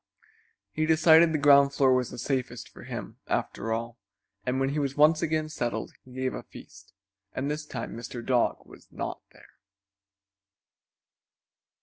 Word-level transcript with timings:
He 0.71 0.87
decided 0.87 1.31
the 1.31 1.37
ground 1.37 1.73
floor 1.75 1.93
was 1.93 2.09
the 2.09 2.17
safest 2.17 2.67
for 2.69 2.85
him, 2.85 3.17
after 3.27 3.71
all, 3.71 3.99
and 4.47 4.59
when 4.59 4.69
he 4.69 4.79
was 4.79 4.97
once 4.97 5.21
again 5.21 5.47
settled 5.47 5.93
he 6.03 6.11
gave 6.15 6.33
a 6.33 6.41
feast, 6.41 6.91
and 7.33 7.51
this 7.51 7.67
time 7.67 7.95
Mr. 7.95 8.25
Dog 8.25 8.65
was 8.65 8.87
not 8.91 9.21
there. 9.31 9.59